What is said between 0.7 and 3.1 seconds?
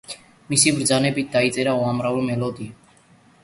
ბრძანებით დაიწერა უამრავი მელოდია.